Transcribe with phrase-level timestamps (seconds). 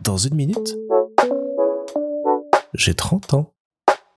[0.00, 0.76] Dans une minute,
[2.74, 3.54] j'ai 30 ans.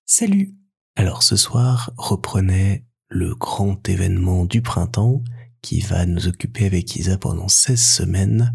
[0.06, 0.54] Salut
[0.96, 5.22] Alors ce soir reprenait le grand événement du printemps
[5.62, 8.54] qui va nous occuper avec Isa pendant 16 semaines,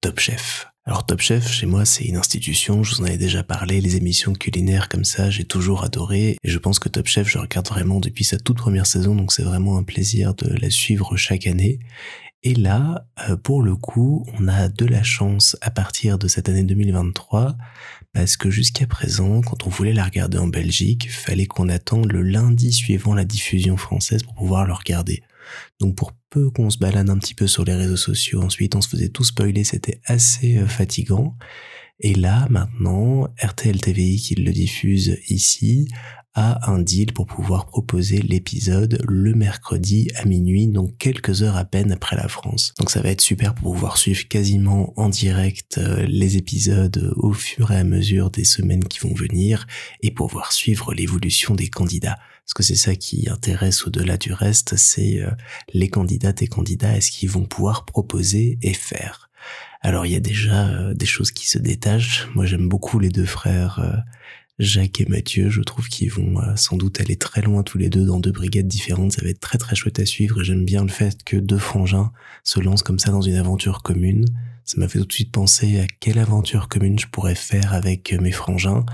[0.00, 0.68] Top Chef.
[0.84, 3.96] Alors Top Chef, chez moi, c'est une institution, je vous en avais déjà parlé, les
[3.96, 7.66] émissions culinaires comme ça, j'ai toujours adoré, et je pense que Top Chef, je regarde
[7.66, 11.46] vraiment depuis sa toute première saison, donc c'est vraiment un plaisir de la suivre chaque
[11.46, 11.80] année.
[12.42, 16.48] Et là, euh, pour le coup, on a de la chance à partir de cette
[16.48, 17.56] année 2023,
[18.12, 22.22] parce que jusqu'à présent, quand on voulait la regarder en Belgique, fallait qu'on attende le
[22.22, 25.24] lundi suivant la diffusion française pour pouvoir le regarder.
[25.80, 28.80] Donc pour peu qu'on se balade un petit peu sur les réseaux sociaux, ensuite on
[28.80, 31.36] se faisait tout spoiler, c'était assez euh, fatigant.
[31.98, 35.88] Et là, maintenant, RTL TVI qui le diffuse ici
[36.36, 41.64] a un deal pour pouvoir proposer l'épisode le mercredi à minuit, donc quelques heures à
[41.64, 42.74] peine après la France.
[42.78, 47.32] Donc ça va être super pour pouvoir suivre quasiment en direct euh, les épisodes au
[47.32, 49.66] fur et à mesure des semaines qui vont venir
[50.02, 54.76] et pouvoir suivre l'évolution des candidats parce que c'est ça qui intéresse au-delà du reste,
[54.76, 55.30] c'est euh,
[55.74, 59.30] les candidates et candidats, est-ce qu'ils vont pouvoir proposer et faire.
[59.80, 62.28] Alors il y a déjà euh, des choses qui se détachent.
[62.36, 63.80] Moi j'aime beaucoup les deux frères
[64.58, 65.50] Jacques et Mathieu.
[65.50, 68.68] Je trouve qu'ils vont sans doute aller très loin tous les deux dans deux brigades
[68.68, 69.12] différentes.
[69.12, 72.12] Ça va être très très chouette à suivre j'aime bien le fait que deux frangins
[72.44, 74.24] se lancent comme ça dans une aventure commune.
[74.64, 78.12] Ça m'a fait tout de suite penser à quelle aventure commune je pourrais faire avec
[78.12, 78.84] mes frangins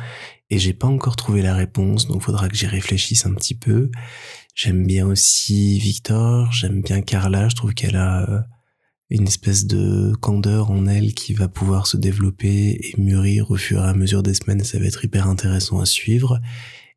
[0.51, 3.91] et j'ai pas encore trouvé la réponse, donc faudra que j'y réfléchisse un petit peu.
[4.55, 8.41] J'aime bien aussi Victor, j'aime bien Carla, je trouve qu'elle a euh,
[9.13, 13.85] une espèce de candeur en elle qui va pouvoir se développer et mûrir au fur
[13.85, 16.41] et à mesure des semaines, ça va être hyper intéressant à suivre.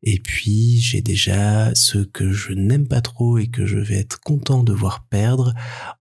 [0.02, 4.20] Et puis j'ai déjà ceux que je n'aime pas trop et que je vais être
[4.20, 5.52] content de voir perdre.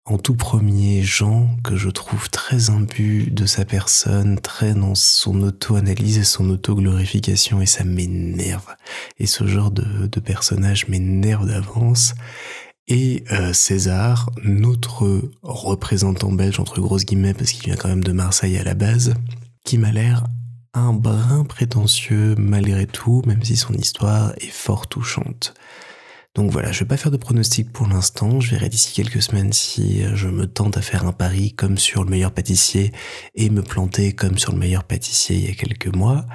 [0.05, 5.43] En tout premier, Jean, que je trouve très imbu de sa personne, très dans son
[5.43, 8.77] auto-analyse et son auto-glorification, et ça m'énerve.
[9.19, 12.15] Et ce genre de, de personnage m'énerve d'avance.
[12.87, 18.13] Et euh, César, notre représentant belge entre grosses guillemets, parce qu'il vient quand même de
[18.13, 19.15] Marseille à la base,
[19.65, 20.25] qui m'a l'air
[20.75, 25.55] un brin prétentieux malgré tout, même si son histoire est fort touchante.
[26.35, 29.53] Donc voilà, je vais pas faire de pronostic pour l'instant, je verrai d'ici quelques semaines
[29.53, 32.93] si je me tente à faire un pari comme sur le meilleur pâtissier
[33.37, 36.27] et me planter comme sur le meilleur pâtissier il y a quelques mois.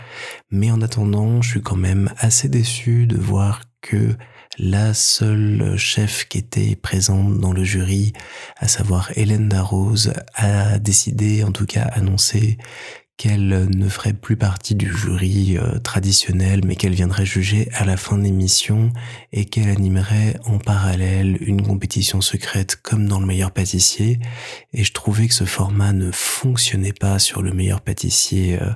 [0.51, 4.15] Mais en attendant, je suis quand même assez déçu de voir que
[4.57, 8.13] la seule chef qui était présente dans le jury,
[8.57, 12.57] à savoir Hélène Darroze, a décidé, en tout cas annoncé,
[13.19, 17.97] qu'elle ne ferait plus partie du jury euh, traditionnel, mais qu'elle viendrait juger à la
[17.97, 18.93] fin de l'émission
[19.33, 24.19] et qu'elle animerait en parallèle une compétition secrète comme dans le meilleur pâtissier.
[24.71, 28.69] Et je trouvais que ce format ne fonctionnait pas sur le meilleur pâtissier euh,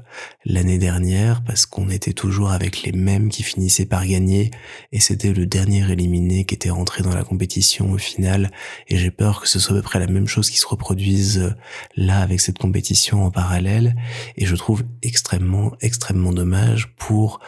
[0.43, 4.51] l'année dernière parce qu'on était toujours avec les mêmes qui finissaient par gagner
[4.91, 8.51] et c'était le dernier éliminé qui était rentré dans la compétition au final.
[8.89, 11.37] Et j'ai peur que ce soit à peu près la même chose qui se reproduise
[11.37, 11.53] euh,
[11.95, 13.95] là avec cette compétition en parallèle
[14.37, 17.39] et je trouve extrêmement, extrêmement dommage pour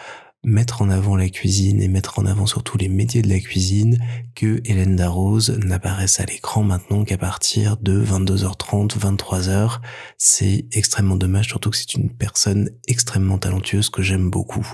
[0.46, 3.98] mettre en avant la cuisine et mettre en avant surtout les métiers de la cuisine
[4.36, 9.80] que Hélène Darroze n'apparaisse à l'écran maintenant qu'à partir de 22h30, 23h.
[10.20, 14.72] C'est extrêmement dommage, surtout que c'est une personne extrêmement talentueuse que j'aime beaucoup.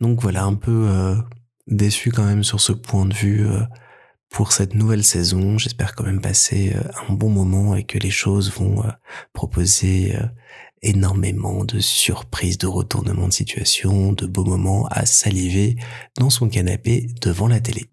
[0.00, 1.16] Donc voilà, un peu euh,
[1.66, 3.62] déçu quand même sur ce point de vue euh,
[4.28, 5.56] pour cette nouvelle saison.
[5.56, 8.84] J'espère quand même passer euh, un bon moment et que les choses vont
[9.32, 10.14] proposer
[10.82, 15.76] énormément de surprises, de retournements de situation, de beaux moments à saliver
[16.18, 17.90] dans son canapé devant la télé.